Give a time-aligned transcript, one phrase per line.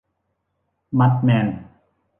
[0.99, 1.47] มัดแมน